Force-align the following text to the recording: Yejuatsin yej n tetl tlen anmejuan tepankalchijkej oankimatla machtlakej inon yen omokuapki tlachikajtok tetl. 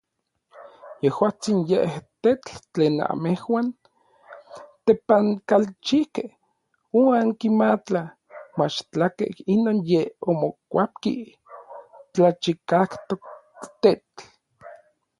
Yejuatsin 1.03 1.57
yej 1.69 1.87
n 1.99 2.05
tetl 2.21 2.55
tlen 2.73 2.95
anmejuan 3.09 3.67
tepankalchijkej 4.85 6.29
oankimatla 6.99 8.01
machtlakej 8.57 9.33
inon 9.53 9.79
yen 9.89 10.09
omokuapki 10.29 11.13
tlachikajtok 12.13 13.21
tetl. 13.81 14.23